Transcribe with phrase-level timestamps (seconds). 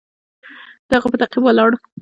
[0.87, 1.71] د هغه په تعقیب ولاړ.